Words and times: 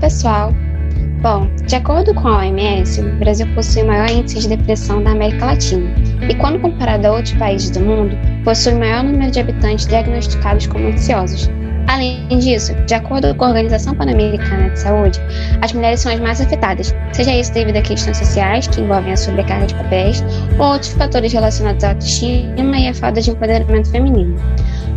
pessoal! 0.00 0.52
Bom, 1.20 1.50
de 1.66 1.74
acordo 1.74 2.14
com 2.14 2.28
a 2.28 2.38
OMS, 2.38 3.00
o 3.00 3.18
Brasil 3.18 3.46
possui 3.54 3.82
o 3.82 3.86
maior 3.88 4.08
índice 4.08 4.40
de 4.40 4.48
depressão 4.56 5.02
da 5.02 5.10
América 5.10 5.46
Latina 5.46 5.90
e, 6.28 6.34
quando 6.36 6.60
comparado 6.60 7.06
a 7.06 7.12
outros 7.12 7.34
países 7.34 7.70
do 7.70 7.80
mundo, 7.80 8.16
possui 8.44 8.74
o 8.74 8.78
maior 8.78 9.02
número 9.02 9.30
de 9.30 9.40
habitantes 9.40 9.86
diagnosticados 9.86 10.68
como 10.68 10.86
ansiosos. 10.86 11.50
Além 11.88 12.28
disso, 12.28 12.74
de 12.86 12.94
acordo 12.94 13.34
com 13.34 13.46
a 13.46 13.48
Organização 13.48 13.94
Pan-Americana 13.94 14.68
de 14.68 14.78
Saúde, 14.78 15.18
as 15.62 15.72
mulheres 15.72 16.00
são 16.00 16.12
as 16.12 16.20
mais 16.20 16.38
afetadas, 16.38 16.94
seja 17.12 17.34
isso 17.34 17.52
devido 17.54 17.78
a 17.78 17.82
questões 17.82 18.18
sociais, 18.18 18.66
que 18.66 18.82
envolvem 18.82 19.14
a 19.14 19.16
sobrecarga 19.16 19.66
de 19.66 19.74
papéis, 19.74 20.22
ou 20.58 20.66
outros 20.66 20.92
fatores 20.92 21.32
relacionados 21.32 21.82
à 21.82 21.88
autoestima 21.88 22.78
e 22.78 22.88
à 22.88 22.94
falta 22.94 23.22
de 23.22 23.30
empoderamento 23.30 23.90
feminino. 23.90 24.36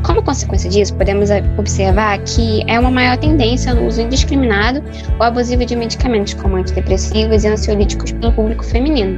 Como 0.04 0.22
consequência 0.22 0.70
disso, 0.70 0.94
podemos 0.96 1.30
observar 1.58 2.20
que 2.20 2.64
é 2.68 2.78
uma 2.78 2.92
maior 2.92 3.18
tendência 3.18 3.74
no 3.74 3.88
uso 3.88 4.02
indiscriminado 4.02 4.84
ou 5.18 5.26
abusivo 5.26 5.64
de 5.64 5.76
medicamentos 5.76 6.34
como 6.34 6.58
antidepressivos 6.58 7.44
e 7.44 7.48
ansiolíticos 7.48 8.12
pelo 8.12 8.34
público 8.34 8.66
feminino. 8.66 9.18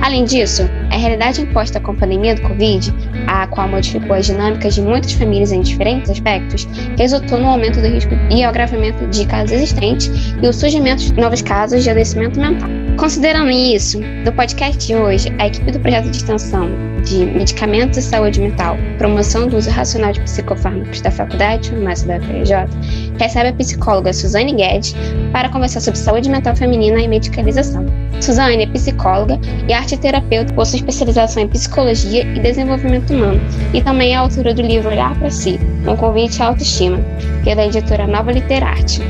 Além 0.00 0.24
disso, 0.24 0.68
a 0.90 0.96
realidade 0.96 1.42
imposta 1.42 1.78
com 1.78 1.92
a 1.92 1.94
pandemia 1.94 2.34
do 2.34 2.42
Covid, 2.42 2.92
a 3.28 3.46
qual 3.46 3.68
modificou 3.68 4.16
as 4.16 4.26
dinâmicas 4.26 4.74
de 4.74 4.82
muitas 4.82 5.12
famílias 5.12 5.52
em 5.52 5.60
diferentes 5.60 6.10
aspectos, 6.10 6.66
resultou 6.98 7.38
no 7.38 7.46
aumento 7.46 7.80
do 7.80 7.86
risco 7.86 8.14
e 8.30 8.42
agravamento 8.42 9.06
de 9.06 9.26
casos 9.26 9.52
existentes 9.52 10.10
e 10.42 10.48
o 10.48 10.52
surgimento 10.52 11.02
de 11.02 11.12
novos 11.12 11.42
casos 11.42 11.84
de 11.84 11.90
adoecimento 11.90 12.40
mental. 12.40 12.68
Considerando 12.96 13.50
isso, 13.50 14.00
no 14.00 14.32
podcast 14.32 14.84
de 14.84 14.96
hoje, 14.96 15.32
a 15.38 15.46
equipe 15.46 15.70
do 15.70 15.78
projeto 15.78 16.10
de 16.10 16.16
extensão 16.16 16.68
de 17.04 17.26
Medicamentos 17.26 17.98
e 17.98 18.02
Saúde 18.02 18.40
Mental, 18.40 18.76
Promoção 18.98 19.46
do 19.46 19.56
Uso 19.56 19.70
Racional 19.70 20.12
de 20.12 20.20
Psicofármacos 20.22 21.00
da 21.00 21.10
Faculdade 21.10 21.70
Farmácia 21.70 22.08
da 22.08 22.20
FRJ, 22.20 23.07
recebe 23.18 23.48
a 23.48 23.52
psicóloga 23.52 24.12
Suzane 24.12 24.54
Guedes 24.54 24.94
para 25.32 25.48
conversar 25.48 25.80
sobre 25.80 25.98
saúde 25.98 26.30
mental 26.30 26.56
feminina 26.56 27.00
e 27.00 27.08
medicalização. 27.08 27.84
Suzane 28.20 28.62
é 28.62 28.66
psicóloga 28.66 29.38
e 29.68 29.72
arte-terapeuta, 29.72 30.52
possui 30.54 30.78
especialização 30.78 31.42
em 31.42 31.48
psicologia 31.48 32.22
e 32.22 32.40
desenvolvimento 32.40 33.12
humano, 33.12 33.40
e 33.72 33.82
também 33.82 34.12
é 34.12 34.16
autora 34.16 34.54
do 34.54 34.62
livro 34.62 34.90
Olhar 34.90 35.16
para 35.18 35.30
Si, 35.30 35.58
um 35.86 35.96
convite 35.96 36.42
à 36.42 36.46
autoestima, 36.46 36.98
pela 37.44 37.66
editora 37.66 38.06
Nova 38.06 38.32
Literarte. 38.32 39.00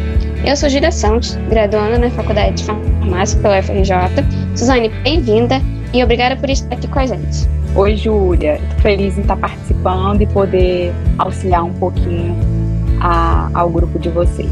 Eu 0.44 0.56
sou 0.56 0.68
Julia 0.68 0.92
Santos, 0.92 1.36
graduanda 1.48 1.98
na 1.98 2.10
Faculdade 2.10 2.56
de 2.56 2.64
Farmácia 2.64 3.40
pela 3.40 3.62
FRJ. 3.62 3.92
Suzane, 4.54 4.88
bem-vinda 5.02 5.60
e 5.92 6.02
obrigada 6.02 6.36
por 6.36 6.48
estar 6.50 6.74
aqui 6.74 6.86
com 6.86 6.98
a 6.98 7.06
gente. 7.06 7.48
Oi, 7.74 7.96
Júlia. 7.96 8.54
Estou 8.54 8.80
feliz 8.80 9.18
em 9.18 9.22
estar 9.22 9.36
participando 9.36 10.22
e 10.22 10.26
poder 10.26 10.92
auxiliar 11.18 11.64
um 11.64 11.72
pouquinho 11.74 12.57
a, 13.00 13.50
ao 13.58 13.70
grupo 13.70 13.98
de 13.98 14.08
vocês. 14.08 14.50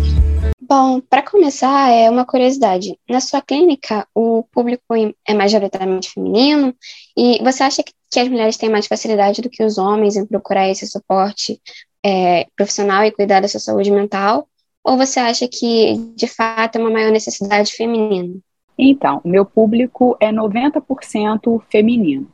Bom, 0.61 1.01
para 1.01 1.23
começar, 1.23 1.91
é 1.91 2.11
uma 2.11 2.25
curiosidade. 2.25 2.99
Na 3.09 3.21
sua 3.21 3.41
clínica, 3.41 4.07
o 4.15 4.43
público 4.53 4.83
é 5.27 5.35
majoritariamente 5.35 6.11
feminino 6.11 6.75
e 7.17 7.39
você 7.43 7.63
acha 7.63 7.83
que, 7.83 7.93
que 8.11 8.19
as 8.19 8.29
mulheres 8.29 8.57
têm 8.57 8.69
mais 8.69 8.87
facilidade 8.87 9.41
do 9.41 9.49
que 9.49 9.63
os 9.63 9.79
homens 9.79 10.17
em 10.17 10.27
procurar 10.27 10.69
esse 10.69 10.87
suporte 10.87 11.61
é, 12.05 12.47
profissional 12.57 13.05
e 13.05 13.13
cuidar 13.13 13.41
da 13.41 13.49
sua 13.49 13.61
saúde 13.61 13.91
mental? 13.91 14.49
Ou 14.83 14.97
você 14.97 15.19
acha 15.21 15.49
que, 15.49 15.97
de 16.17 16.27
fato, 16.27 16.77
é 16.77 16.81
uma 16.81 16.91
maior 16.91 17.11
necessidade 17.11 17.73
feminina? 17.73 18.35
Então, 18.79 19.21
meu 19.25 19.45
público 19.45 20.17
é 20.21 20.31
90% 20.31 21.63
feminino. 21.71 22.29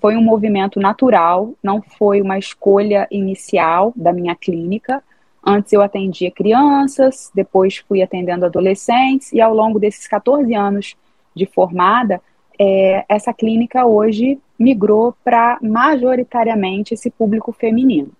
Foi 0.00 0.16
um 0.16 0.22
movimento 0.22 0.80
natural, 0.80 1.54
não 1.62 1.80
foi 1.80 2.20
uma 2.20 2.38
escolha 2.38 3.06
inicial 3.10 3.92
da 3.94 4.12
minha 4.12 4.34
clínica. 4.34 5.02
Antes 5.46 5.72
eu 5.72 5.82
atendia 5.82 6.30
crianças, 6.30 7.30
depois 7.34 7.76
fui 7.76 8.00
atendendo 8.00 8.46
adolescentes, 8.46 9.32
e 9.32 9.40
ao 9.40 9.54
longo 9.54 9.78
desses 9.78 10.06
14 10.06 10.54
anos 10.54 10.96
de 11.34 11.44
formada, 11.44 12.20
é, 12.58 13.04
essa 13.08 13.32
clínica 13.32 13.84
hoje 13.84 14.38
migrou 14.58 15.14
para 15.22 15.58
majoritariamente 15.60 16.94
esse 16.94 17.10
público 17.10 17.52
feminino. 17.52 18.10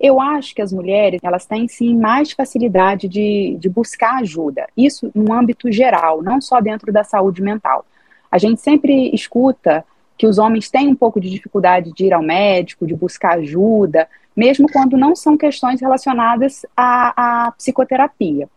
Eu 0.00 0.20
acho 0.20 0.54
que 0.54 0.62
as 0.62 0.72
mulheres, 0.72 1.20
elas 1.22 1.44
têm 1.44 1.66
sim 1.66 1.96
mais 1.96 2.30
facilidade 2.32 3.08
de, 3.08 3.56
de 3.58 3.68
buscar 3.68 4.20
ajuda. 4.20 4.68
Isso 4.76 5.10
no 5.14 5.32
âmbito 5.32 5.70
geral, 5.72 6.22
não 6.22 6.40
só 6.40 6.60
dentro 6.60 6.92
da 6.92 7.02
saúde 7.02 7.42
mental. 7.42 7.84
A 8.30 8.38
gente 8.38 8.60
sempre 8.60 9.10
escuta 9.12 9.84
que 10.16 10.26
os 10.26 10.38
homens 10.38 10.70
têm 10.70 10.88
um 10.88 10.94
pouco 10.94 11.20
de 11.20 11.28
dificuldade 11.28 11.92
de 11.92 12.06
ir 12.06 12.12
ao 12.12 12.22
médico, 12.22 12.86
de 12.86 12.94
buscar 12.94 13.38
ajuda, 13.38 14.08
mesmo 14.38 14.70
quando 14.70 14.96
não 14.96 15.16
são 15.16 15.36
questões 15.36 15.80
relacionadas 15.80 16.64
à, 16.76 17.46
à 17.46 17.50
psicoterapia. 17.50 18.48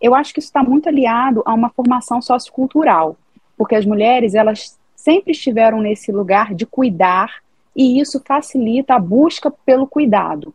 Eu 0.00 0.14
acho 0.14 0.32
que 0.32 0.40
isso 0.40 0.48
está 0.48 0.62
muito 0.62 0.88
aliado 0.88 1.42
a 1.44 1.52
uma 1.52 1.68
formação 1.68 2.22
sociocultural, 2.22 3.18
porque 3.54 3.74
as 3.74 3.84
mulheres, 3.84 4.34
elas 4.34 4.78
sempre 4.96 5.32
estiveram 5.32 5.82
nesse 5.82 6.10
lugar 6.10 6.54
de 6.54 6.64
cuidar 6.64 7.42
e 7.76 8.00
isso 8.00 8.22
facilita 8.26 8.94
a 8.94 8.98
busca 8.98 9.50
pelo 9.50 9.86
cuidado. 9.86 10.54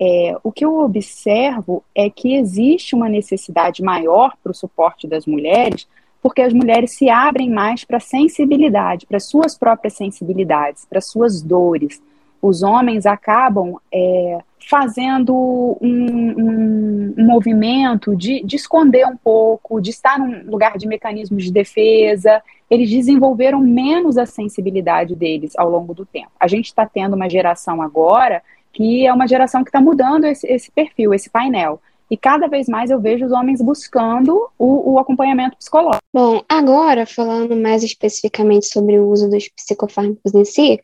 É, 0.00 0.36
o 0.44 0.52
que 0.52 0.64
eu 0.64 0.78
observo 0.78 1.82
é 1.92 2.08
que 2.08 2.36
existe 2.36 2.94
uma 2.94 3.08
necessidade 3.08 3.82
maior 3.82 4.36
para 4.40 4.52
o 4.52 4.54
suporte 4.54 5.08
das 5.08 5.26
mulheres, 5.26 5.88
porque 6.22 6.42
as 6.42 6.52
mulheres 6.52 6.92
se 6.92 7.10
abrem 7.10 7.50
mais 7.50 7.82
para 7.84 7.96
a 7.96 8.00
sensibilidade, 8.00 9.04
para 9.04 9.18
suas 9.18 9.58
próprias 9.58 9.94
sensibilidades, 9.94 10.86
para 10.88 11.00
suas 11.00 11.42
dores. 11.42 12.00
Os 12.42 12.62
homens 12.62 13.06
acabam 13.06 13.76
é, 13.92 14.38
fazendo 14.68 15.34
um, 15.80 17.14
um, 17.18 17.24
movimento 17.24 18.16
de, 18.16 18.42
de 18.44 18.56
esconder 18.56 19.06
um 19.06 19.16
pouco, 19.16 19.80
de 19.80 19.90
estar 19.90 20.18
num 20.18 20.50
lugar 20.50 20.78
de 20.78 20.86
mecanismos 20.86 21.44
de 21.44 21.52
defesa. 21.52 22.42
Eles 22.70 22.90
desenvolveram 22.90 23.60
menos 23.60 24.16
a 24.16 24.26
sensibilidade 24.26 25.14
deles 25.14 25.52
ao 25.56 25.68
longo 25.68 25.94
do 25.94 26.06
tempo. 26.06 26.30
A 26.38 26.46
gente 26.46 26.66
está 26.66 26.86
tendo 26.86 27.14
uma 27.14 27.28
geração 27.28 27.82
agora 27.82 28.42
que 28.72 29.06
é 29.06 29.12
uma 29.12 29.26
geração 29.26 29.62
que 29.64 29.68
está 29.68 29.80
mudando 29.80 30.24
esse, 30.24 30.46
esse, 30.46 30.70
perfil, 30.70 31.12
esse 31.12 31.28
painel. 31.28 31.80
E 32.10 32.16
cada 32.16 32.48
vez 32.48 32.68
mais 32.68 32.90
eu 32.90 33.00
vejo 33.00 33.24
os 33.24 33.32
homens 33.32 33.62
buscando 33.62 34.48
o, 34.58 34.92
o, 34.92 34.98
acompanhamento 34.98 35.56
psicológico. 35.56 36.02
Bom, 36.12 36.42
agora, 36.48 37.06
falando 37.06 37.54
mais 37.56 37.84
especificamente 37.84 38.66
sobre 38.66 38.98
o 38.98 39.08
uso 39.08 39.30
dos 39.30 39.48
psicofármacos 39.48 40.34
em 40.34 40.44
si, 40.44 40.80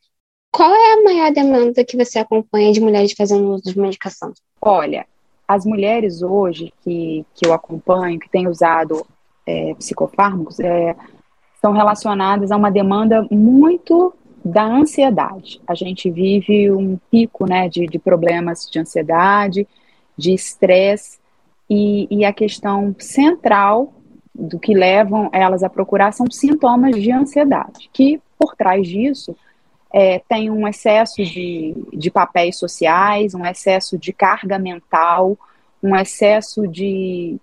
qual 0.56 0.74
é 0.74 0.94
a 0.94 1.02
maior 1.02 1.30
demanda 1.32 1.84
que 1.84 1.98
você 1.98 2.18
acompanha 2.18 2.72
de 2.72 2.80
mulheres 2.80 3.12
fazendo 3.12 3.50
uso 3.50 3.64
de 3.64 3.78
medicação? 3.78 4.32
Olha, 4.58 5.04
as 5.46 5.66
mulheres 5.66 6.22
hoje 6.22 6.72
que, 6.82 7.26
que 7.34 7.46
eu 7.46 7.52
acompanho, 7.52 8.18
que 8.18 8.30
têm 8.30 8.48
usado 8.48 9.06
é, 9.46 9.74
psicofármacos, 9.74 10.58
é, 10.58 10.96
são 11.60 11.72
relacionadas 11.72 12.50
a 12.50 12.56
uma 12.56 12.70
demanda 12.70 13.26
muito 13.30 14.14
da 14.42 14.64
ansiedade. 14.64 15.60
A 15.66 15.74
gente 15.74 16.10
vive 16.10 16.70
um 16.72 16.98
pico 17.10 17.46
né, 17.46 17.68
de, 17.68 17.86
de 17.86 17.98
problemas 17.98 18.66
de 18.70 18.78
ansiedade, 18.78 19.68
de 20.16 20.32
estresse, 20.32 21.18
e, 21.68 22.06
e 22.10 22.24
a 22.24 22.32
questão 22.32 22.96
central 22.98 23.92
do 24.34 24.58
que 24.58 24.72
levam 24.72 25.28
elas 25.34 25.62
a 25.62 25.68
procurar 25.68 26.12
são 26.12 26.30
sintomas 26.30 26.96
de 26.96 27.12
ansiedade, 27.12 27.90
que 27.92 28.22
por 28.38 28.56
trás 28.56 28.88
disso 28.88 29.36
é, 29.98 30.18
tem 30.28 30.50
um 30.50 30.68
excesso 30.68 31.24
de, 31.24 31.74
de 31.90 32.10
papéis 32.10 32.58
sociais, 32.58 33.34
um 33.34 33.46
excesso 33.46 33.96
de 33.96 34.12
carga 34.12 34.58
mental, 34.58 35.38
um 35.82 35.96
excesso 35.96 36.68
de, 36.68 37.38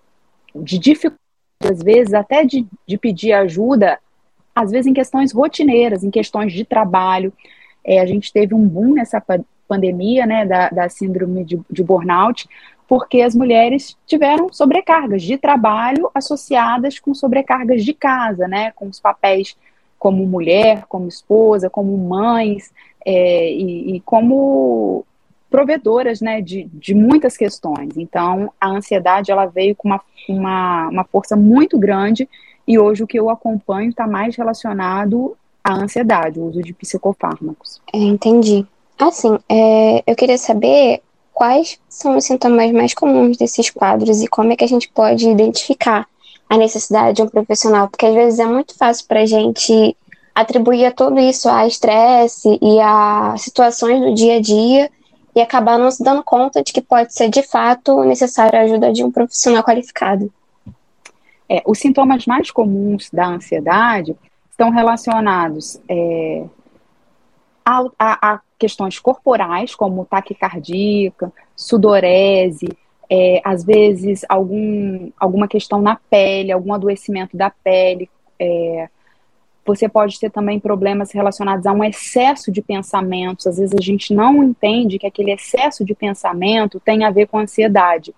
de 0.54 0.78
dificuldade, 0.78 1.18
às 1.68 1.82
vezes 1.82 2.14
até 2.14 2.44
de, 2.44 2.64
de 2.86 2.96
pedir 2.96 3.32
ajuda 3.32 3.98
às 4.54 4.70
vezes 4.70 4.86
em 4.86 4.94
questões 4.94 5.32
rotineiras, 5.32 6.04
em 6.04 6.12
questões 6.12 6.52
de 6.52 6.64
trabalho. 6.64 7.32
É, 7.84 7.98
a 7.98 8.06
gente 8.06 8.32
teve 8.32 8.54
um 8.54 8.68
boom 8.68 8.94
nessa 8.94 9.20
pandemia, 9.66 10.24
né, 10.24 10.46
da, 10.46 10.68
da 10.68 10.88
síndrome 10.88 11.44
de, 11.44 11.60
de 11.68 11.82
burnout, 11.82 12.48
porque 12.86 13.20
as 13.20 13.34
mulheres 13.34 13.96
tiveram 14.06 14.52
sobrecargas 14.52 15.24
de 15.24 15.36
trabalho 15.36 16.08
associadas 16.14 17.00
com 17.00 17.14
sobrecargas 17.14 17.84
de 17.84 17.92
casa, 17.92 18.46
né, 18.46 18.70
com 18.76 18.86
os 18.86 19.00
papéis 19.00 19.56
como 20.04 20.26
mulher, 20.26 20.84
como 20.86 21.08
esposa, 21.08 21.70
como 21.70 21.96
mães 21.96 22.70
é, 23.06 23.50
e, 23.50 23.96
e, 23.96 24.00
como 24.00 25.02
provedoras, 25.48 26.20
né, 26.20 26.42
de, 26.42 26.64
de 26.74 26.94
muitas 26.94 27.38
questões. 27.38 27.96
Então, 27.96 28.52
a 28.60 28.68
ansiedade 28.68 29.30
ela 29.30 29.46
veio 29.46 29.74
com 29.74 29.88
uma, 29.88 30.02
uma, 30.28 30.88
uma 30.88 31.04
força 31.04 31.34
muito 31.34 31.78
grande 31.78 32.28
e 32.68 32.78
hoje 32.78 33.02
o 33.02 33.06
que 33.06 33.18
eu 33.18 33.30
acompanho 33.30 33.88
está 33.88 34.06
mais 34.06 34.36
relacionado 34.36 35.34
à 35.64 35.72
ansiedade, 35.72 36.38
o 36.38 36.48
uso 36.48 36.60
de 36.60 36.74
psicofármacos. 36.74 37.80
É, 37.90 37.96
entendi. 37.96 38.66
Assim, 38.98 39.38
é, 39.48 40.04
eu 40.06 40.14
queria 40.14 40.36
saber 40.36 41.00
quais 41.32 41.80
são 41.88 42.14
os 42.14 42.26
sintomas 42.26 42.70
mais 42.72 42.92
comuns 42.92 43.38
desses 43.38 43.70
quadros 43.70 44.20
e 44.20 44.26
como 44.26 44.52
é 44.52 44.56
que 44.56 44.64
a 44.64 44.68
gente 44.68 44.86
pode 44.86 45.26
identificar 45.26 46.06
a 46.48 46.56
necessidade 46.56 47.16
de 47.16 47.22
um 47.22 47.28
profissional, 47.28 47.88
porque 47.88 48.06
às 48.06 48.14
vezes 48.14 48.38
é 48.38 48.46
muito 48.46 48.76
fácil 48.76 49.06
para 49.06 49.20
a 49.20 49.26
gente 49.26 49.96
atribuir 50.34 50.92
tudo 50.94 51.18
isso 51.18 51.48
a 51.48 51.66
estresse 51.66 52.58
e 52.60 52.80
a 52.80 53.34
situações 53.38 54.00
do 54.00 54.14
dia 54.14 54.36
a 54.36 54.40
dia 54.40 54.90
e 55.34 55.40
acabar 55.40 55.78
não 55.78 55.90
se 55.90 56.02
dando 56.02 56.22
conta 56.22 56.62
de 56.62 56.72
que 56.72 56.80
pode 56.80 57.14
ser 57.14 57.28
de 57.28 57.42
fato 57.42 58.02
necessária 58.04 58.60
a 58.60 58.62
ajuda 58.62 58.92
de 58.92 59.04
um 59.04 59.10
profissional 59.10 59.62
qualificado. 59.62 60.32
É, 61.48 61.62
os 61.66 61.78
sintomas 61.78 62.26
mais 62.26 62.50
comuns 62.50 63.10
da 63.12 63.26
ansiedade 63.26 64.16
estão 64.50 64.70
relacionados 64.70 65.80
é, 65.88 66.44
a, 67.64 67.84
a, 67.98 68.32
a, 68.32 68.40
questões 68.58 68.98
corporais, 68.98 69.74
como 69.74 70.04
taquicardia, 70.04 71.12
sudorese, 71.56 72.68
é, 73.10 73.40
às 73.44 73.64
vezes 73.64 74.24
algum, 74.28 75.10
alguma 75.18 75.48
questão 75.48 75.80
na 75.80 75.96
pele, 76.10 76.52
algum 76.52 76.72
adoecimento 76.72 77.36
da 77.36 77.50
pele. 77.50 78.08
É, 78.38 78.88
você 79.64 79.88
pode 79.88 80.20
ter 80.20 80.30
também 80.30 80.60
problemas 80.60 81.10
relacionados 81.12 81.66
a 81.66 81.72
um 81.72 81.82
excesso 81.82 82.52
de 82.52 82.60
pensamentos. 82.60 83.46
Às 83.46 83.56
vezes 83.58 83.74
a 83.78 83.82
gente 83.82 84.12
não 84.12 84.42
entende 84.42 84.98
que 84.98 85.06
aquele 85.06 85.32
excesso 85.32 85.84
de 85.84 85.94
pensamento 85.94 86.80
tem 86.80 87.04
a 87.04 87.10
ver 87.10 87.26
com 87.26 87.38
ansiedade. 87.38 88.14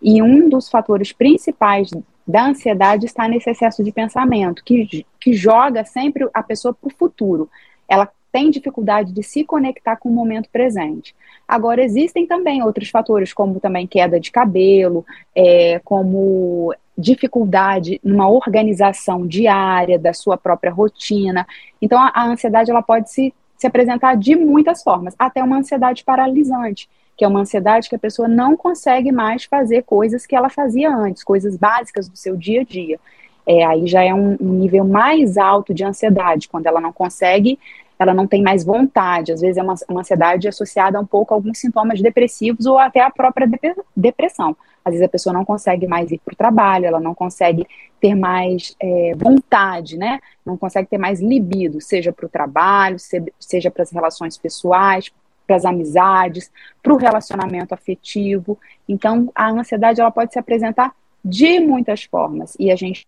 E 0.00 0.22
um 0.22 0.48
dos 0.48 0.68
fatores 0.68 1.12
principais 1.12 1.90
da 2.26 2.46
ansiedade 2.46 3.06
está 3.06 3.28
nesse 3.28 3.48
excesso 3.50 3.84
de 3.84 3.92
pensamento, 3.92 4.64
que, 4.64 5.06
que 5.20 5.32
joga 5.32 5.84
sempre 5.84 6.28
a 6.34 6.42
pessoa 6.42 6.74
para 6.74 6.88
o 6.88 6.96
futuro. 6.96 7.48
Ela 7.88 8.10
tem 8.36 8.50
dificuldade 8.50 9.14
de 9.14 9.22
se 9.22 9.44
conectar 9.44 9.96
com 9.96 10.10
o 10.10 10.12
momento 10.12 10.50
presente. 10.50 11.16
Agora, 11.48 11.82
existem 11.82 12.26
também 12.26 12.62
outros 12.62 12.90
fatores, 12.90 13.32
como 13.32 13.58
também 13.58 13.86
queda 13.86 14.20
de 14.20 14.30
cabelo, 14.30 15.06
é, 15.34 15.80
como 15.82 16.74
dificuldade 16.98 17.98
numa 18.04 18.28
organização 18.28 19.26
diária 19.26 19.98
da 19.98 20.12
sua 20.12 20.36
própria 20.36 20.70
rotina. 20.70 21.46
Então, 21.80 21.98
a, 21.98 22.12
a 22.14 22.26
ansiedade 22.26 22.70
ela 22.70 22.82
pode 22.82 23.10
se, 23.10 23.32
se 23.56 23.66
apresentar 23.66 24.18
de 24.18 24.36
muitas 24.36 24.82
formas, 24.82 25.14
até 25.18 25.42
uma 25.42 25.56
ansiedade 25.56 26.04
paralisante 26.04 26.90
que 27.16 27.24
é 27.24 27.28
uma 27.28 27.40
ansiedade 27.40 27.88
que 27.88 27.96
a 27.96 27.98
pessoa 27.98 28.28
não 28.28 28.58
consegue 28.58 29.10
mais 29.10 29.44
fazer 29.44 29.84
coisas 29.84 30.26
que 30.26 30.36
ela 30.36 30.50
fazia 30.50 30.94
antes, 30.94 31.24
coisas 31.24 31.56
básicas 31.56 32.06
do 32.10 32.16
seu 32.18 32.36
dia 32.36 32.60
a 32.60 32.64
dia. 32.64 33.00
É, 33.46 33.64
aí 33.64 33.86
já 33.86 34.02
é 34.02 34.12
um, 34.12 34.36
um 34.38 34.52
nível 34.52 34.84
mais 34.84 35.38
alto 35.38 35.72
de 35.72 35.82
ansiedade, 35.82 36.46
quando 36.46 36.66
ela 36.66 36.78
não 36.78 36.92
consegue, 36.92 37.58
ela 37.98 38.12
não 38.12 38.26
tem 38.26 38.42
mais 38.42 38.64
vontade. 38.64 39.32
Às 39.32 39.40
vezes 39.40 39.56
é 39.56 39.62
uma, 39.62 39.74
uma 39.88 40.00
ansiedade 40.00 40.48
associada 40.48 41.00
um 41.00 41.06
pouco 41.06 41.32
a 41.32 41.36
alguns 41.36 41.58
sintomas 41.58 42.00
depressivos 42.00 42.66
ou 42.66 42.78
até 42.78 43.00
a 43.00 43.10
própria 43.10 43.48
depressão. 43.94 44.56
Às 44.84 44.92
vezes 44.92 45.06
a 45.06 45.10
pessoa 45.10 45.32
não 45.32 45.44
consegue 45.44 45.86
mais 45.86 46.12
ir 46.12 46.20
para 46.24 46.32
o 46.32 46.36
trabalho, 46.36 46.86
ela 46.86 47.00
não 47.00 47.14
consegue 47.14 47.66
ter 48.00 48.14
mais 48.14 48.76
é, 48.80 49.14
vontade, 49.16 49.96
né? 49.96 50.20
Não 50.44 50.56
consegue 50.56 50.88
ter 50.88 50.98
mais 50.98 51.20
libido, 51.20 51.80
seja 51.80 52.12
para 52.12 52.26
o 52.26 52.28
trabalho, 52.28 52.96
seja 53.40 53.70
para 53.70 53.82
as 53.82 53.90
relações 53.90 54.38
pessoais, 54.38 55.10
para 55.46 55.56
as 55.56 55.64
amizades, 55.64 56.50
para 56.82 56.92
o 56.92 56.96
relacionamento 56.96 57.74
afetivo. 57.74 58.58
Então, 58.88 59.30
a 59.34 59.50
ansiedade 59.50 60.00
ela 60.00 60.10
pode 60.10 60.32
se 60.32 60.38
apresentar 60.38 60.94
de 61.24 61.58
muitas 61.58 62.04
formas 62.04 62.54
e 62.58 62.70
a 62.70 62.76
gente 62.76 63.06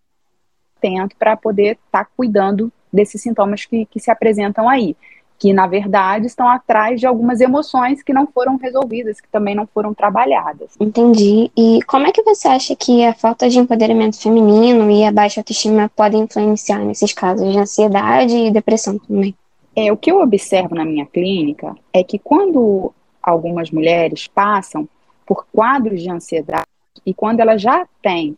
tenta 0.81 1.15
para 1.19 1.37
poder 1.37 1.79
estar 1.87 2.05
tá 2.05 2.11
cuidando 2.17 2.73
desses 2.93 3.23
sintomas 3.23 3.65
que, 3.65 3.87
que 3.87 4.01
se 4.01 4.11
apresentam 4.11 4.69
aí, 4.69 4.97
que 5.39 5.53
na 5.53 5.67
verdade 5.67 6.27
estão 6.27 6.49
atrás 6.49 6.99
de 6.99 7.07
algumas 7.07 7.41
emoções 7.41 8.03
que 8.03 8.13
não 8.13 8.27
foram 8.27 8.57
resolvidas, 8.57 9.21
que 9.21 9.29
também 9.29 9.55
não 9.55 9.67
foram 9.67 9.95
trabalhadas. 9.95 10.75
Entendi. 10.81 11.51
E 11.57 11.81
como 11.87 12.07
é 12.07 12.13
que 12.13 12.23
você 12.23 12.49
acha 12.49 12.75
que 12.75 13.05
a 13.05 13.15
falta 13.15 13.49
de 13.49 13.59
empoderamento 13.59 14.21
feminino 14.21 14.91
e 14.91 15.05
a 15.05 15.13
baixa 15.13 15.41
autoestima 15.41 15.91
podem 15.95 16.23
influenciar 16.23 16.81
nesses 16.81 17.13
casos 17.13 17.53
de 17.53 17.59
ansiedade 17.59 18.37
e 18.37 18.51
depressão 18.51 18.99
também? 18.99 19.35
É, 19.77 19.93
o 19.93 19.97
que 19.97 20.11
eu 20.11 20.21
observo 20.21 20.75
na 20.75 20.85
minha 20.85 21.07
clínica 21.07 21.75
é 21.93 22.03
que 22.03 22.19
quando 22.19 22.93
algumas 23.23 23.71
mulheres 23.71 24.27
passam 24.27 24.89
por 25.25 25.47
quadros 25.53 26.03
de 26.03 26.11
ansiedade 26.11 26.67
e 27.07 27.15
quando 27.15 27.41
elas 27.41 27.63
já 27.63 27.87
têm 28.03 28.37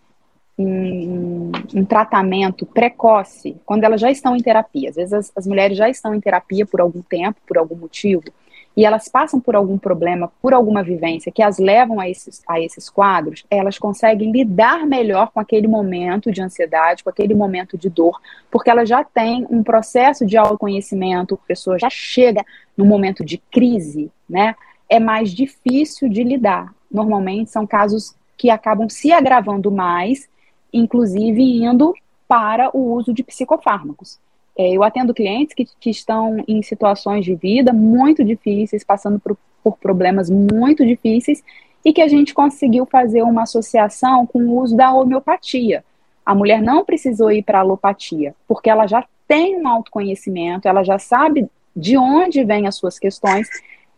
um, 0.62 1.52
um, 1.74 1.84
tratamento 1.84 2.66
precoce, 2.66 3.56
quando 3.64 3.84
elas 3.84 4.00
já 4.00 4.10
estão 4.10 4.36
em 4.36 4.40
terapia, 4.40 4.90
às 4.90 4.96
vezes 4.96 5.12
as, 5.12 5.32
as 5.36 5.46
mulheres 5.46 5.76
já 5.76 5.88
estão 5.88 6.14
em 6.14 6.20
terapia 6.20 6.66
por 6.66 6.80
algum 6.80 7.02
tempo, 7.02 7.40
por 7.46 7.58
algum 7.58 7.76
motivo, 7.76 8.24
e 8.76 8.84
elas 8.84 9.08
passam 9.08 9.40
por 9.40 9.56
algum 9.56 9.76
problema, 9.76 10.30
por 10.40 10.54
alguma 10.54 10.82
vivência 10.82 11.32
que 11.32 11.42
as 11.42 11.58
levam 11.58 11.98
a 11.98 12.08
esses, 12.08 12.42
a 12.48 12.60
esses 12.60 12.88
quadros, 12.88 13.44
elas 13.50 13.78
conseguem 13.78 14.30
lidar 14.30 14.86
melhor 14.86 15.30
com 15.32 15.40
aquele 15.40 15.66
momento 15.66 16.30
de 16.30 16.40
ansiedade, 16.40 17.02
com 17.02 17.10
aquele 17.10 17.34
momento 17.34 17.76
de 17.76 17.90
dor, 17.90 18.20
porque 18.50 18.70
elas 18.70 18.88
já 18.88 19.02
têm 19.02 19.46
um 19.50 19.62
processo 19.62 20.24
de 20.24 20.36
autoconhecimento, 20.36 21.34
a 21.34 21.48
pessoa 21.48 21.78
já 21.78 21.90
chega 21.90 22.44
no 22.76 22.84
momento 22.84 23.24
de 23.24 23.38
crise, 23.38 24.10
né? 24.28 24.54
É 24.88 24.98
mais 24.98 25.30
difícil 25.30 26.08
de 26.08 26.24
lidar. 26.24 26.72
Normalmente 26.90 27.50
são 27.50 27.66
casos 27.66 28.14
que 28.36 28.50
acabam 28.50 28.88
se 28.88 29.12
agravando 29.12 29.70
mais, 29.70 30.28
inclusive 30.72 31.42
indo 31.42 31.94
para 32.28 32.70
o 32.76 32.92
uso 32.92 33.12
de 33.12 33.24
psicofármacos. 33.24 34.18
É, 34.56 34.70
eu 34.70 34.82
atendo 34.82 35.14
clientes 35.14 35.54
que, 35.54 35.66
que 35.78 35.90
estão 35.90 36.44
em 36.46 36.62
situações 36.62 37.24
de 37.24 37.34
vida 37.34 37.72
muito 37.72 38.24
difíceis, 38.24 38.84
passando 38.84 39.18
por, 39.18 39.36
por 39.62 39.76
problemas 39.78 40.28
muito 40.28 40.84
difíceis, 40.84 41.42
e 41.84 41.92
que 41.92 42.02
a 42.02 42.08
gente 42.08 42.34
conseguiu 42.34 42.84
fazer 42.84 43.22
uma 43.22 43.42
associação 43.42 44.26
com 44.26 44.40
o 44.40 44.60
uso 44.60 44.76
da 44.76 44.92
homeopatia. 44.92 45.82
A 46.24 46.34
mulher 46.34 46.60
não 46.60 46.84
precisou 46.84 47.32
ir 47.32 47.42
para 47.42 47.58
a 47.58 47.62
alopatia, 47.62 48.34
porque 48.46 48.68
ela 48.68 48.86
já 48.86 49.04
tem 49.26 49.60
um 49.60 49.66
autoconhecimento, 49.66 50.68
ela 50.68 50.82
já 50.82 50.98
sabe 50.98 51.48
de 51.74 51.96
onde 51.96 52.44
vêm 52.44 52.66
as 52.66 52.74
suas 52.74 52.98
questões, 52.98 53.48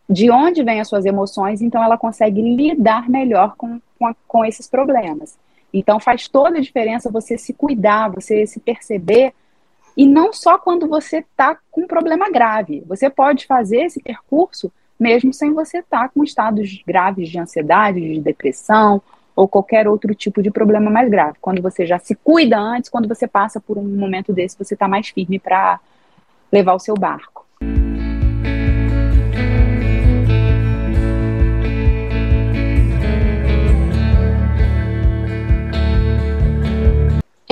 de 0.08 0.30
onde 0.30 0.62
vêm 0.62 0.80
as 0.80 0.88
suas 0.88 1.04
emoções, 1.04 1.60
então 1.62 1.82
ela 1.82 1.98
consegue 1.98 2.40
lidar 2.40 3.08
melhor 3.08 3.54
com, 3.56 3.80
com, 3.98 4.06
a, 4.06 4.14
com 4.28 4.44
esses 4.44 4.68
problemas. 4.68 5.36
Então 5.72 5.98
faz 5.98 6.28
toda 6.28 6.58
a 6.58 6.60
diferença 6.60 7.10
você 7.10 7.38
se 7.38 7.52
cuidar, 7.52 8.10
você 8.10 8.46
se 8.46 8.60
perceber 8.60 9.32
e 9.96 10.06
não 10.06 10.32
só 10.32 10.58
quando 10.58 10.86
você 10.86 11.18
está 11.18 11.56
com 11.70 11.82
um 11.82 11.86
problema 11.86 12.30
grave. 12.30 12.82
Você 12.86 13.08
pode 13.10 13.46
fazer 13.46 13.84
esse 13.84 14.02
percurso 14.02 14.72
mesmo 14.98 15.32
sem 15.32 15.52
você 15.52 15.78
estar 15.78 16.02
tá 16.02 16.08
com 16.08 16.22
estados 16.22 16.82
graves 16.86 17.28
de 17.28 17.38
ansiedade, 17.38 18.00
de 18.00 18.20
depressão 18.20 19.02
ou 19.34 19.48
qualquer 19.48 19.88
outro 19.88 20.14
tipo 20.14 20.42
de 20.42 20.50
problema 20.50 20.90
mais 20.90 21.10
grave. 21.10 21.38
Quando 21.40 21.62
você 21.62 21.86
já 21.86 21.98
se 21.98 22.14
cuida 22.14 22.58
antes, 22.58 22.90
quando 22.90 23.08
você 23.08 23.26
passa 23.26 23.60
por 23.60 23.78
um 23.78 23.84
momento 23.84 24.32
desse, 24.32 24.58
você 24.58 24.74
está 24.74 24.86
mais 24.86 25.08
firme 25.08 25.38
para 25.38 25.80
levar 26.52 26.74
o 26.74 26.78
seu 26.78 26.94
barco. 26.94 27.31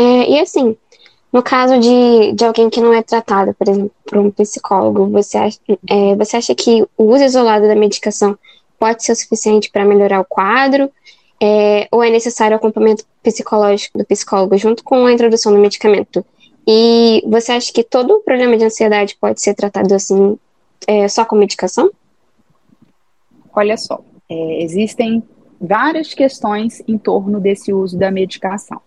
É, 0.01 0.31
e 0.31 0.41
assim, 0.41 0.75
no 1.31 1.43
caso 1.43 1.79
de, 1.79 2.33
de 2.33 2.43
alguém 2.43 2.71
que 2.71 2.81
não 2.81 2.95
é 2.95 3.03
tratado, 3.03 3.53
por 3.53 3.69
exemplo, 3.69 3.91
por 4.07 4.17
um 4.17 4.31
psicólogo, 4.31 5.11
você 5.11 5.37
acha, 5.37 5.59
é, 5.91 6.17
você 6.17 6.39
acha 6.39 6.55
que 6.55 6.83
o 6.97 7.05
uso 7.05 7.23
isolado 7.23 7.69
da 7.69 7.75
medicação 7.75 8.39
pode 8.79 9.05
ser 9.05 9.13
o 9.13 9.17
suficiente 9.17 9.71
para 9.71 9.85
melhorar 9.85 10.21
o 10.21 10.25
quadro? 10.25 10.91
É, 11.39 11.87
ou 11.91 12.03
é 12.03 12.09
necessário 12.09 12.55
o 12.55 12.57
acompanhamento 12.57 13.05
psicológico 13.23 13.99
do 13.99 14.05
psicólogo 14.07 14.57
junto 14.57 14.83
com 14.83 15.05
a 15.05 15.13
introdução 15.13 15.53
do 15.53 15.59
medicamento? 15.59 16.25
E 16.67 17.23
você 17.27 17.53
acha 17.53 17.71
que 17.71 17.85
todo 17.85 18.15
o 18.15 18.21
problema 18.21 18.57
de 18.57 18.65
ansiedade 18.65 19.19
pode 19.21 19.43
ser 19.43 19.53
tratado 19.53 19.95
assim, 19.95 20.39
é, 20.87 21.07
só 21.09 21.27
com 21.27 21.37
medicação? 21.37 21.91
Olha 23.55 23.77
só, 23.77 24.01
é, 24.31 24.63
existem 24.63 25.23
várias 25.61 26.15
questões 26.15 26.83
em 26.89 26.97
torno 26.97 27.39
desse 27.39 27.71
uso 27.71 27.99
da 27.99 28.11
medicação 28.11 28.81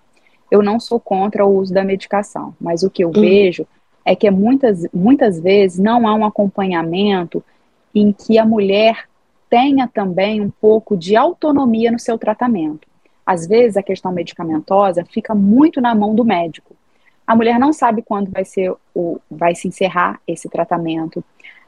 eu 0.54 0.62
não 0.62 0.80
sou 0.80 1.00
contra 1.00 1.44
o 1.44 1.58
uso 1.58 1.74
da 1.74 1.84
medicação, 1.84 2.54
mas 2.62 2.84
o 2.84 2.90
que 2.90 3.04
eu 3.04 3.08
uhum. 3.08 3.22
vejo 3.22 3.66
é 4.06 4.16
que 4.16 4.30
muitas, 4.30 4.86
muitas 4.94 5.40
vezes 5.40 5.80
não 5.80 6.08
há 6.08 6.14
um 6.14 6.24
acompanhamento 6.24 7.44
em 7.94 8.14
que 8.14 8.38
a 8.38 8.46
mulher 8.46 9.10
tenha 9.50 9.88
também 9.88 10.42
um 10.42 10.52
pouco 10.52 10.96
de 10.96 11.16
autonomia 11.16 11.92
no 11.92 11.98
seu 11.98 12.20
tratamento. 12.20 12.88
Às 13.26 13.48
vezes 13.48 13.78
a 13.78 13.82
questão 13.82 14.12
medicamentosa 14.12 15.04
fica 15.04 15.34
muito 15.34 15.82
na 15.82 15.96
mão 15.96 16.14
do 16.14 16.24
médico. 16.24 16.76
A 17.26 17.36
mulher 17.36 17.58
não 17.58 17.74
sabe 17.74 18.04
quando 18.04 18.30
vai 18.30 18.46
ser 18.46 18.76
o 18.94 19.20
vai 19.32 19.56
se 19.56 19.68
encerrar 19.68 20.22
esse 20.28 20.48
tratamento. 20.48 21.24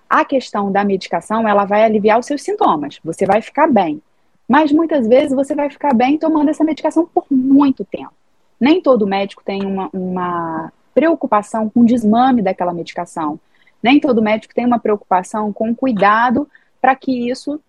A 0.07 0.23
questão 0.23 0.71
da 0.71 0.83
medicação, 0.83 1.47
ela 1.47 1.65
vai 1.65 1.83
aliviar 1.83 2.19
os 2.19 2.27
seus 2.27 2.43
sintomas. 2.43 2.99
Você 3.03 3.25
vai 3.25 3.41
ficar 3.41 3.67
bem. 3.67 3.99
Mas 4.47 4.71
muitas 4.71 5.07
vezes 5.07 5.35
você 5.35 5.55
vai 5.55 5.71
ficar 5.71 5.95
bem 5.95 6.19
tomando 6.19 6.49
essa 6.49 6.63
medicação 6.63 7.09
por 7.11 7.25
muito 7.31 7.83
tempo. 7.83 8.13
Nem 8.59 8.81
todo 8.81 9.07
médico 9.07 9.43
tem 9.43 9.65
uma, 9.65 9.89
uma 9.93 10.71
preocupação 10.93 11.69
com 11.69 11.81
o 11.81 11.85
desmame 11.85 12.41
daquela 12.41 12.73
medicação. 12.73 13.39
Nem 13.81 13.99
todo 13.99 14.21
médico 14.21 14.53
tem 14.53 14.65
uma 14.65 14.79
preocupação 14.79 15.51
com 15.51 15.75
cuidado 15.75 16.49
para 16.81 16.95
que 16.95 17.29
isso 17.29 17.59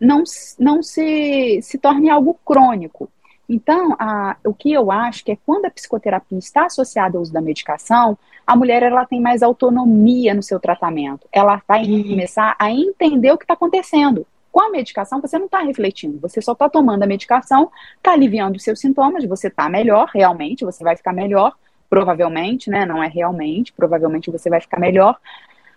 não, 0.00 0.22
não 0.58 0.82
se, 0.82 1.60
se 1.62 1.78
torne 1.78 2.10
algo 2.10 2.38
crônico. 2.44 3.08
Então, 3.48 3.94
a, 3.98 4.36
o 4.44 4.52
que 4.52 4.72
eu 4.72 4.90
acho 4.90 5.24
que 5.24 5.32
é 5.32 5.38
quando 5.46 5.66
a 5.66 5.70
psicoterapia 5.70 6.38
está 6.38 6.66
associada 6.66 7.16
ao 7.16 7.22
uso 7.22 7.32
da 7.32 7.40
medicação, 7.40 8.18
a 8.46 8.56
mulher 8.56 8.82
ela 8.82 9.06
tem 9.06 9.20
mais 9.20 9.42
autonomia 9.42 10.34
no 10.34 10.42
seu 10.42 10.58
tratamento. 10.58 11.28
Ela 11.32 11.62
vai 11.66 11.84
uhum. 11.84 12.02
começar 12.02 12.56
a 12.58 12.70
entender 12.70 13.32
o 13.32 13.38
que 13.38 13.44
está 13.44 13.54
acontecendo 13.54 14.26
Com 14.56 14.62
a 14.62 14.70
medicação, 14.70 15.20
você 15.20 15.38
não 15.38 15.44
está 15.44 15.60
refletindo, 15.60 16.18
você 16.18 16.40
só 16.40 16.52
está 16.52 16.66
tomando 16.66 17.02
a 17.02 17.06
medicação, 17.06 17.70
está 17.98 18.12
aliviando 18.12 18.56
os 18.56 18.64
seus 18.64 18.80
sintomas, 18.80 19.22
você 19.26 19.48
está 19.48 19.68
melhor, 19.68 20.08
realmente, 20.14 20.64
você 20.64 20.82
vai 20.82 20.96
ficar 20.96 21.12
melhor, 21.12 21.54
provavelmente, 21.90 22.70
né? 22.70 22.86
Não 22.86 23.02
é 23.02 23.06
realmente, 23.06 23.70
provavelmente 23.74 24.30
você 24.30 24.48
vai 24.48 24.58
ficar 24.58 24.80
melhor, 24.80 25.20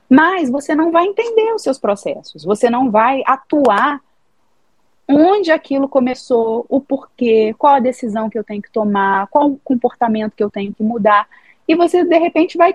mas 0.10 0.50
você 0.50 0.74
não 0.76 0.94
vai 0.94 1.04
entender 1.04 1.54
os 1.54 1.62
seus 1.62 1.78
processos, 1.78 2.46
você 2.46 2.70
não 2.70 2.90
vai 2.90 3.22
atuar 3.26 4.00
onde 5.10 5.52
aquilo 5.52 5.90
começou, 5.90 6.66
o 6.70 6.80
porquê, 6.80 7.54
qual 7.58 7.76
a 7.76 7.80
decisão 7.82 8.30
que 8.30 8.40
eu 8.40 8.46
tenho 8.46 8.62
que 8.62 8.72
tomar, 8.72 9.28
qual 9.28 9.50
o 9.50 9.60
comportamento 9.62 10.38
que 10.38 10.44
eu 10.44 10.50
tenho 10.50 10.74
que 10.74 10.84
mudar. 10.84 11.28
E 11.68 11.76
você, 11.76 12.06
de 12.06 12.18
repente, 12.18 12.58
vai 12.58 12.74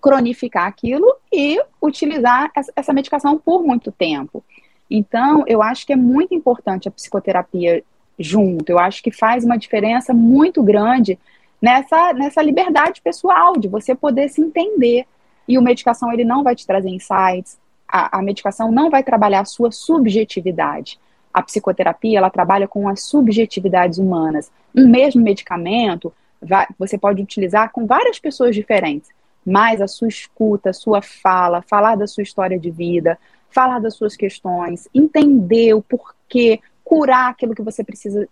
cronificar 0.00 0.68
aquilo 0.68 1.16
e 1.32 1.60
utilizar 1.82 2.52
essa 2.76 2.92
medicação 2.92 3.36
por 3.36 3.64
muito 3.64 3.90
tempo. 3.90 4.44
Então, 4.90 5.44
eu 5.46 5.62
acho 5.62 5.86
que 5.86 5.92
é 5.92 5.96
muito 5.96 6.34
importante 6.34 6.88
a 6.88 6.90
psicoterapia 6.90 7.82
junto. 8.18 8.70
Eu 8.70 8.78
acho 8.78 9.02
que 9.02 9.10
faz 9.10 9.44
uma 9.44 9.56
diferença 9.56 10.14
muito 10.14 10.62
grande 10.62 11.18
nessa, 11.60 12.12
nessa 12.12 12.42
liberdade 12.42 13.00
pessoal, 13.02 13.56
de 13.56 13.68
você 13.68 13.94
poder 13.94 14.28
se 14.28 14.40
entender. 14.40 15.06
E 15.48 15.58
o 15.58 15.62
medicação, 15.62 16.12
ele 16.12 16.24
não 16.24 16.42
vai 16.42 16.54
te 16.54 16.66
trazer 16.66 16.88
insights, 16.88 17.58
a, 17.88 18.18
a 18.18 18.22
medicação 18.22 18.72
não 18.72 18.90
vai 18.90 19.02
trabalhar 19.02 19.40
a 19.40 19.44
sua 19.44 19.70
subjetividade. 19.70 20.98
A 21.32 21.42
psicoterapia, 21.42 22.18
ela 22.18 22.30
trabalha 22.30 22.66
com 22.66 22.88
as 22.88 23.02
subjetividades 23.02 23.98
humanas. 23.98 24.50
Um 24.74 24.88
mesmo 24.88 25.22
medicamento, 25.22 26.12
vai, 26.40 26.66
você 26.78 26.98
pode 26.98 27.22
utilizar 27.22 27.70
com 27.70 27.86
várias 27.86 28.18
pessoas 28.18 28.54
diferentes, 28.54 29.10
mas 29.44 29.80
a 29.80 29.86
sua 29.86 30.08
escuta, 30.08 30.70
a 30.70 30.72
sua 30.72 31.00
fala, 31.00 31.62
falar 31.62 31.96
da 31.96 32.06
sua 32.06 32.22
história 32.22 32.58
de 32.58 32.70
vida, 32.70 33.18
falar 33.56 33.78
das 33.78 33.94
suas 33.94 34.14
questões, 34.14 34.86
entender 34.94 35.72
o 35.72 35.80
porquê, 35.80 36.60
curar 36.84 37.30
aquilo 37.30 37.54
que 37.54 37.62
você 37.62 37.82
precisa 37.82 38.28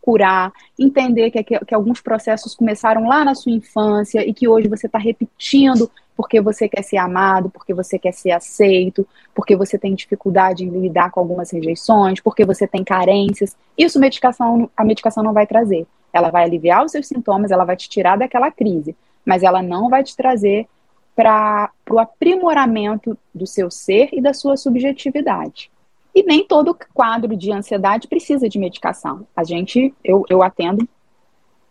curar, 0.00 0.52
entender 0.78 1.32
que, 1.32 1.42
que, 1.42 1.58
que, 1.58 1.74
alguns 1.74 2.00
processos 2.00 2.54
começaram 2.54 3.08
lá 3.08 3.24
na 3.24 3.34
sua 3.34 3.50
infância 3.50 4.24
e 4.24 4.32
que 4.32 4.46
hoje 4.46 4.68
você 4.68 4.86
está 4.86 4.98
repetindo 4.98 5.90
porque 6.16 6.40
você 6.40 6.68
quer 6.68 6.82
ser 6.82 6.98
amado, 6.98 7.50
porque 7.50 7.74
você 7.74 7.98
quer 7.98 8.12
ser 8.12 8.30
aceito, 8.30 9.04
porque 9.34 9.56
você 9.56 9.76
tem 9.76 9.92
dificuldade 9.92 10.64
em 10.64 10.68
lidar 10.68 11.10
com 11.10 11.18
algumas 11.18 11.50
rejeições, 11.50 12.20
porque 12.20 12.44
você 12.44 12.64
tem 12.64 12.84
carências. 12.84 13.56
Isso 13.76 13.98
medicação, 13.98 14.70
a 14.76 14.84
medicação 14.84 15.24
não 15.24 15.32
vai 15.32 15.48
trazer. 15.48 15.84
Ela 16.12 16.30
vai 16.30 16.44
aliviar 16.44 16.84
os 16.84 16.92
seus 16.92 17.08
sintomas, 17.08 17.50
ela 17.50 17.64
vai 17.64 17.74
te 17.74 17.88
tirar 17.88 18.16
daquela 18.16 18.52
crise, 18.52 18.94
mas 19.26 19.42
ela 19.42 19.60
não 19.60 19.88
vai 19.88 20.04
te 20.04 20.16
trazer 20.16 20.68
para 21.14 21.70
o 21.88 21.98
aprimoramento 21.98 23.16
do 23.34 23.46
seu 23.46 23.70
ser 23.70 24.08
e 24.12 24.20
da 24.20 24.34
sua 24.34 24.56
subjetividade. 24.56 25.70
E 26.14 26.22
nem 26.22 26.46
todo 26.46 26.76
quadro 26.92 27.36
de 27.36 27.52
ansiedade 27.52 28.08
precisa 28.08 28.48
de 28.48 28.58
medicação. 28.58 29.26
A 29.36 29.42
gente, 29.42 29.92
eu, 30.02 30.24
eu 30.28 30.42
atendo 30.42 30.88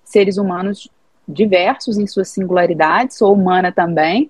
seres 0.03 0.37
humanos 0.37 0.89
diversos 1.27 1.97
em 1.97 2.05
suas 2.05 2.29
singularidades, 2.29 3.17
sou 3.17 3.33
humana 3.33 3.71
também. 3.71 4.29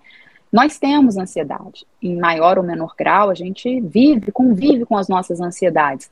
Nós 0.52 0.78
temos 0.78 1.18
ansiedade, 1.18 1.86
em 2.00 2.16
maior 2.16 2.60
ou 2.60 2.64
menor 2.64 2.94
grau, 2.96 3.32
a 3.32 3.34
gente 3.34 3.82
vive, 3.82 4.32
convive 4.32 4.86
com 4.86 4.96
as 4.96 5.08
nossas 5.08 5.42
ansiedades. 5.42 6.12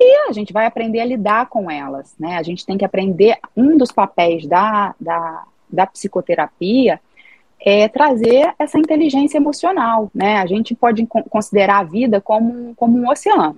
E 0.00 0.28
a 0.28 0.32
gente 0.32 0.52
vai 0.52 0.64
aprender 0.64 1.00
a 1.00 1.04
lidar 1.04 1.48
com 1.48 1.70
elas, 1.70 2.14
né? 2.18 2.38
A 2.38 2.42
gente 2.42 2.64
tem 2.64 2.78
que 2.78 2.84
aprender, 2.84 3.38
um 3.54 3.76
dos 3.76 3.92
papéis 3.92 4.46
da, 4.46 4.94
da, 4.98 5.44
da 5.70 5.86
psicoterapia 5.86 6.98
é 7.66 7.88
trazer 7.88 8.54
essa 8.58 8.78
inteligência 8.78 9.38
emocional, 9.38 10.10
né? 10.14 10.36
A 10.36 10.44
gente 10.44 10.74
pode 10.74 11.06
considerar 11.30 11.78
a 11.78 11.84
vida 11.84 12.20
como, 12.20 12.74
como 12.74 12.98
um 12.98 13.08
oceano, 13.08 13.56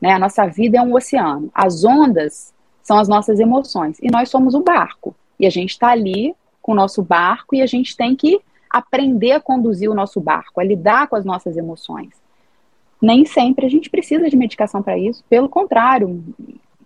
né? 0.00 0.12
A 0.12 0.18
nossa 0.18 0.46
vida 0.46 0.78
é 0.78 0.82
um 0.82 0.94
oceano. 0.94 1.50
As 1.54 1.84
ondas 1.84 2.54
são 2.82 2.98
as 2.98 3.06
nossas 3.06 3.38
emoções 3.38 3.98
e 4.00 4.10
nós 4.10 4.30
somos 4.30 4.54
o 4.54 4.62
barco. 4.62 5.14
E 5.38 5.46
a 5.46 5.50
gente 5.50 5.70
está 5.70 5.88
ali 5.88 6.34
com 6.62 6.72
o 6.72 6.74
nosso 6.74 7.02
barco 7.02 7.54
e 7.54 7.60
a 7.60 7.66
gente 7.66 7.94
tem 7.94 8.16
que 8.16 8.40
aprender 8.70 9.32
a 9.32 9.40
conduzir 9.40 9.90
o 9.90 9.94
nosso 9.94 10.20
barco, 10.20 10.58
a 10.58 10.64
lidar 10.64 11.08
com 11.08 11.16
as 11.16 11.24
nossas 11.24 11.56
emoções. 11.58 12.08
Nem 13.00 13.26
sempre 13.26 13.66
a 13.66 13.68
gente 13.68 13.90
precisa 13.90 14.30
de 14.30 14.36
medicação 14.36 14.82
para 14.82 14.96
isso, 14.96 15.22
pelo 15.28 15.50
contrário, 15.50 16.24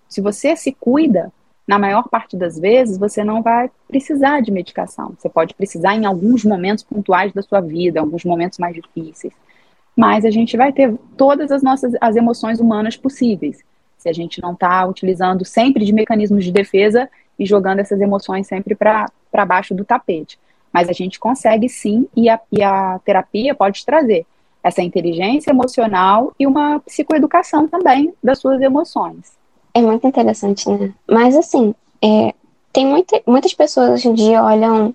se 0.09 0.21
você 0.21 0.57
se 0.57 0.73
cuida, 0.73 1.33
na 1.69 1.79
maior 1.79 2.09
parte 2.09 2.35
das 2.35 2.59
vezes, 2.59 2.97
você 2.97 3.23
não 3.23 3.43
vai 3.43 3.71
precisar 3.87 4.41
de 4.41 4.51
medicação. 4.51 5.13
Você 5.19 5.29
pode 5.29 5.53
precisar 5.53 5.95
em 5.95 6.07
alguns 6.07 6.43
momentos 6.43 6.83
pontuais 6.83 7.31
da 7.35 7.43
sua 7.43 7.61
vida, 7.61 8.01
alguns 8.01 8.25
momentos 8.25 8.59
mais 8.59 8.75
difíceis. 8.75 9.35
Mas 9.95 10.25
a 10.25 10.31
gente 10.31 10.57
vai 10.57 10.73
ter 10.73 10.95
todas 11.15 11.53
as 11.53 11.63
nossas 11.63 11.93
as 12.01 12.17
emoções 12.17 12.59
humanas 12.59 12.97
possíveis. 12.97 13.63
Se 13.99 14.09
a 14.09 14.15
gente 14.15 14.41
não 14.41 14.55
está 14.55 14.87
utilizando 14.87 15.45
sempre 15.45 15.85
de 15.85 15.93
mecanismos 15.93 16.43
de 16.43 16.53
defesa 16.53 17.07
e 17.39 17.45
jogando 17.45 17.81
essas 17.81 18.01
emoções 18.01 18.47
sempre 18.47 18.75
para 18.75 19.45
baixo 19.47 19.75
do 19.75 19.85
tapete. 19.85 20.39
Mas 20.73 20.89
a 20.89 20.93
gente 20.93 21.21
consegue 21.21 21.69
sim, 21.69 22.09
e 22.17 22.31
a, 22.31 22.41
e 22.51 22.63
a 22.63 22.99
terapia 23.05 23.55
pode 23.55 23.85
trazer 23.85 24.25
essa 24.63 24.83
inteligência 24.83 25.51
emocional 25.51 26.33
e 26.39 26.47
uma 26.47 26.81
psicoeducação 26.81 27.69
também 27.69 28.15
das 28.23 28.39
suas 28.39 28.61
emoções. 28.63 29.38
É 29.75 29.81
muito 29.81 30.07
interessante, 30.07 30.69
né? 30.69 30.93
Mas 31.07 31.37
assim, 31.37 31.75
é, 32.03 32.35
tem 32.73 32.87
muita, 32.87 33.21
muitas 33.27 33.53
pessoas 33.55 33.91
hoje 33.91 34.09
em 34.09 34.15
dia 34.15 34.43
olham 34.43 34.95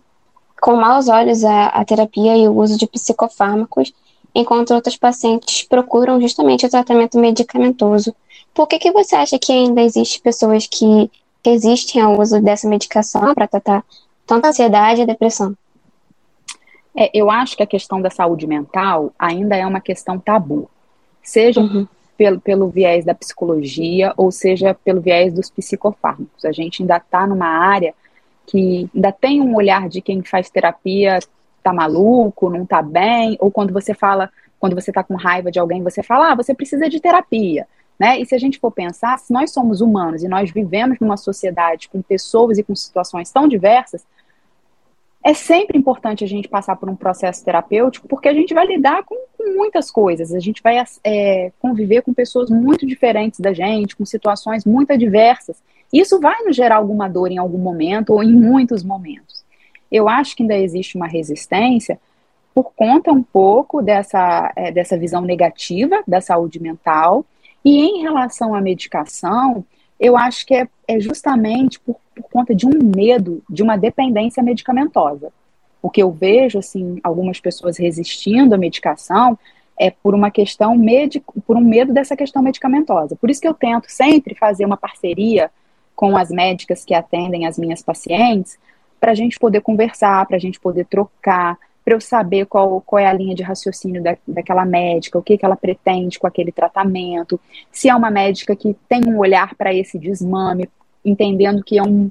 com 0.62 0.75
maus 0.75 1.08
olhos 1.08 1.44
a, 1.44 1.68
a 1.68 1.86
terapia 1.86 2.38
e 2.38 2.48
o 2.48 2.56
uso 2.56 2.77
de 2.77 2.88
psicofármacos, 2.88 3.94
enquanto 4.34 4.74
outros 4.74 4.96
pacientes 4.96 5.63
procuram 5.63 6.22
justamente 6.22 6.65
o 6.65 6.70
tratamento 6.70 7.18
medicamentoso. 7.18 8.15
Por 8.53 8.68
que, 8.68 8.80
que 8.80 8.92
você 8.92 9.15
acha 9.15 9.38
que 9.38 9.51
ainda 9.51 9.82
existe 9.82 10.22
pessoas 10.22 10.68
que 10.68 11.10
resistem 11.46 12.01
ao 12.01 12.20
uso 12.20 12.42
dessa 12.42 12.68
medicação 12.68 13.34
para 13.34 13.48
tratar 13.48 13.84
tanto 14.25 14.46
ansiedade 14.46 15.01
e 15.01 15.03
a 15.03 15.08
depressão? 15.08 15.56
É, 16.96 17.10
eu 17.13 17.30
acho 17.30 17.58
que 17.58 17.63
a 17.63 17.68
questão 17.68 18.01
da 18.01 18.10
saúde 18.10 18.48
mental 18.48 19.12
ainda 19.18 19.56
é 19.56 19.65
uma 19.65 19.82
questão 19.82 20.20
tabu. 20.20 20.70
Seja 21.22 21.60
uhum 21.60 21.88
pelo, 22.17 22.39
pelo 22.39 22.70
viés 22.70 23.05
da 23.05 23.13
psicologia, 23.13 24.13
ou 24.17 24.32
seja, 24.32 24.74
pelo 24.74 25.01
viés 25.01 25.34
dos 25.34 25.50
psicofármacos. 25.50 26.46
A 26.46 26.51
gente 26.51 26.82
ainda 26.82 26.98
está 26.98 27.25
numa 27.27 27.48
área 27.48 27.93
que 28.46 28.89
ainda 28.93 29.12
tem 29.12 29.41
um 29.41 29.55
olhar 29.55 29.88
de 29.89 30.01
quem 30.01 30.22
faz 30.24 30.50
terapia 30.50 31.20
tá 31.63 31.74
maluco, 31.74 32.50
não 32.50 32.65
tá 32.65 32.82
bem, 32.82 33.38
ou 33.39 33.50
quando 33.50 33.72
você 33.72 33.93
fala, 33.93 34.29
quando 34.60 34.75
você 34.75 34.91
tá 34.91 35.01
com 35.01 35.15
raiva 35.15 35.50
de 35.50 35.58
alguém, 35.58 35.82
você 35.82 36.03
fala, 36.03 36.32
ah, 36.32 36.36
você 36.36 36.53
precisa 36.53 36.89
de 36.89 37.00
terapia. 37.00 37.65
Né? 37.98 38.20
E 38.20 38.25
se 38.25 38.36
a 38.36 38.38
gente 38.38 38.60
for 38.60 38.72
pensar, 38.72 39.17
se 39.17 39.32
nós 39.32 39.51
somos 39.51 39.79
humanos 39.79 40.24
e 40.24 40.27
nós 40.27 40.51
vivemos 40.51 41.00
numa 41.00 41.15
sociedade 41.15 41.88
com 41.88 42.01
pessoas 42.01 42.58
e 42.58 42.63
com 42.63 42.75
situações 42.75 43.32
tão 43.32 43.48
diversas, 43.48 44.05
é 45.24 45.34
sempre 45.34 45.77
importante 45.77 46.24
a 46.24 46.27
gente 46.27 46.50
passar 46.50 46.75
por 46.75 46.89
um 46.89 46.96
processo 46.96 47.44
terapêutico, 47.46 48.08
porque 48.08 48.27
a 48.27 48.34
gente 48.34 48.53
vai 48.53 48.65
lidar 48.68 49.03
com, 49.03 49.15
com 49.38 49.56
muitas 49.56 49.89
coisas, 49.89 50.34
a 50.34 50.39
gente 50.39 50.62
vai 50.62 50.84
é, 51.03 51.51
conviver 51.60 52.01
com 52.01 52.13
pessoas 52.13 52.50
muito 52.50 52.86
diferentes 52.86 53.39
da 53.39 53.53
gente, 53.53 53.96
com 53.96 54.06
situações 54.06 54.65
muito 54.65 54.92
adversas. 54.92 55.63
Isso 55.94 56.20
vai 56.20 56.44
nos 56.44 56.56
gerar 56.56 56.75
alguma 56.75 57.08
dor 57.08 57.32
em 57.32 57.38
algum 57.38 57.58
momento 57.58 58.13
ou 58.13 58.22
em 58.22 58.34
muitos 58.34 58.84
momentos. 58.84 59.46
Eu 59.89 60.10
acho 60.10 60.36
que 60.36 60.44
ainda 60.44 60.58
existe 60.58 60.98
uma 60.98 61.08
resistência 61.08 62.00
por 62.53 62.74
conta 62.75 63.12
um 63.12 63.24
pouco 63.24 63.82
dessa, 63.82 64.51
é, 64.56 64.72
dessa 64.72 64.98
visão 64.98 65.22
negativa 65.22 66.03
da 66.08 66.20
saúde 66.20 66.60
mental. 66.60 67.25
E 67.63 67.80
em 67.80 68.01
relação 68.01 68.53
à 68.53 68.60
medicação, 68.60 69.63
eu 70.03 70.17
acho 70.17 70.45
que 70.45 70.53
é, 70.53 70.67
é 70.86 71.00
justamente 71.00 71.79
por, 71.79 71.95
por 72.13 72.24
conta 72.29 72.53
de 72.53 72.67
um 72.67 72.77
medo 72.93 73.41
de 73.50 73.63
uma 73.63 73.77
dependência 73.77 74.43
medicamentosa. 74.43 75.31
O 75.81 75.89
que 75.89 76.03
eu 76.03 76.12
vejo, 76.12 76.60
assim, 76.60 77.00
algumas 77.01 77.39
pessoas 77.39 77.77
resistindo 77.77 78.53
à 78.53 78.57
medicação 78.57 79.39
é 79.79 79.89
por 79.89 80.13
uma 80.13 80.29
questão 80.29 80.77
médico, 80.77 81.41
por 81.48 81.55
um 81.55 81.62
medo 81.62 81.93
dessa 81.93 82.17
questão 82.17 82.43
medicamentosa. 82.43 83.15
Por 83.15 83.29
isso 83.29 83.39
que 83.39 83.48
eu 83.48 83.53
tento 83.53 83.89
sempre 83.89 84.36
fazer 84.36 84.65
uma 84.65 84.75
parceria 84.75 85.50
com 85.95 86.17
as 86.17 86.29
médicas 86.29 86.83
que 86.83 86.93
atendem 86.93 87.48
as 87.48 87.57
minhas 87.57 87.81
pacientes, 87.81 88.57
para 89.00 89.12
a 89.12 89.15
gente 89.15 89.39
poder 89.39 89.62
conversar, 89.62 90.25
para 90.25 90.36
a 90.36 90.39
gente 90.39 90.60
poder 90.60 90.86
trocar, 90.86 91.57
para 91.83 91.95
eu 91.95 92.01
saber 92.01 92.45
qual, 92.45 92.81
qual 92.81 92.99
é 92.99 93.05
a 93.05 93.13
linha 93.13 93.35
de 93.35 93.43
raciocínio 93.43 94.01
da, 94.01 94.17
daquela 94.27 94.65
médica, 94.65 95.19
o 95.19 95.23
que, 95.23 95.37
que 95.37 95.45
ela 95.45 95.55
pretende 95.55 96.17
com 96.17 96.25
aquele 96.25 96.51
tratamento, 96.51 97.39
se 97.71 97.89
é 97.89 97.95
uma 97.95 98.09
médica 98.09 98.55
que 98.55 98.75
tem 98.87 99.01
um 99.05 99.19
olhar 99.19 99.53
para 99.55 99.73
esse 99.73 99.99
desmame, 99.99 100.69
entendendo 101.03 101.63
que 101.63 101.77
é 101.77 101.83
um 101.83 102.09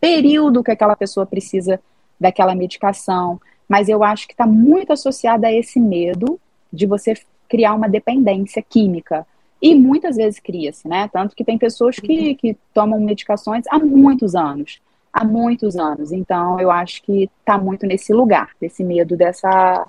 período 0.00 0.62
que 0.62 0.70
aquela 0.70 0.94
pessoa 0.94 1.24
precisa 1.24 1.80
daquela 2.20 2.54
medicação. 2.54 3.40
Mas 3.66 3.88
eu 3.88 4.04
acho 4.04 4.26
que 4.26 4.34
está 4.34 4.46
muito 4.46 4.92
associada 4.92 5.46
a 5.46 5.52
esse 5.52 5.80
medo 5.80 6.38
de 6.70 6.84
você 6.84 7.14
criar 7.48 7.74
uma 7.74 7.88
dependência 7.88 8.62
química. 8.62 9.26
E 9.62 9.74
muitas 9.74 10.16
vezes 10.16 10.38
cria-se, 10.38 10.86
né? 10.86 11.08
Tanto 11.10 11.34
que 11.34 11.42
tem 11.42 11.56
pessoas 11.56 11.96
que, 11.96 12.34
que 12.34 12.54
tomam 12.74 13.00
medicações 13.00 13.64
há 13.70 13.78
muitos 13.78 14.34
anos 14.34 14.82
há 15.14 15.24
muitos 15.24 15.76
anos. 15.76 16.10
Então, 16.10 16.58
eu 16.60 16.70
acho 16.70 17.00
que 17.02 17.30
está 17.38 17.56
muito 17.56 17.86
nesse 17.86 18.12
lugar, 18.12 18.50
desse 18.60 18.82
medo 18.82 19.16
dessa, 19.16 19.86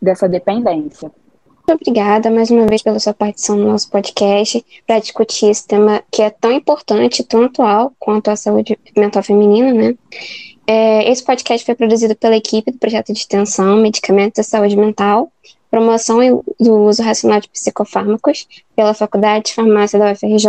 dessa 0.00 0.28
dependência. 0.28 1.10
obrigada 1.68 2.30
mais 2.30 2.48
uma 2.48 2.66
vez 2.66 2.80
pela 2.82 3.00
sua 3.00 3.12
participação 3.12 3.56
no 3.56 3.72
nosso 3.72 3.90
podcast 3.90 4.64
para 4.86 5.00
discutir 5.00 5.46
esse 5.46 5.66
tema 5.66 6.00
que 6.12 6.22
é 6.22 6.30
tão 6.30 6.52
importante, 6.52 7.24
tão 7.24 7.44
atual 7.44 7.92
quanto 7.98 8.30
a 8.30 8.36
saúde 8.36 8.78
mental 8.96 9.22
feminina, 9.24 9.72
né? 9.74 9.94
É, 10.68 11.10
esse 11.10 11.24
podcast 11.24 11.64
foi 11.64 11.74
produzido 11.74 12.14
pela 12.16 12.36
equipe 12.36 12.70
do 12.70 12.78
projeto 12.78 13.12
de 13.12 13.18
extensão 13.18 13.76
Medicamentos 13.76 14.36
da 14.36 14.42
Saúde 14.42 14.76
Mental, 14.76 15.30
promoção 15.70 16.18
do 16.58 16.74
uso 16.84 17.02
racional 17.02 17.40
de 17.40 17.48
psicofármacos 17.48 18.48
pela 18.74 18.94
Faculdade 18.94 19.46
de 19.46 19.54
Farmácia 19.54 19.98
da 19.98 20.10
UFRJ. 20.10 20.48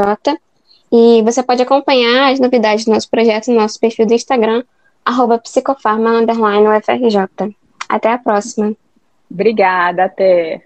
E 0.91 1.21
você 1.23 1.43
pode 1.43 1.61
acompanhar 1.61 2.31
as 2.31 2.39
novidades 2.39 2.85
do 2.85 2.91
nosso 2.91 3.09
projeto 3.09 3.47
no 3.47 3.55
nosso 3.55 3.79
perfil 3.79 4.05
do 4.05 4.13
Instagram, 4.13 4.63
arroba 5.03 5.37
psicofarma__UFRJ. 5.37 7.55
Até 7.89 8.11
a 8.11 8.17
próxima. 8.17 8.73
Obrigada, 9.29 10.05
até. 10.05 10.63